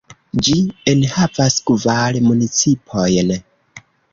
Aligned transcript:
Ĝi 0.45 0.53
enhavas 0.93 1.59
kvar 1.71 2.19
municipojn. 2.31 3.35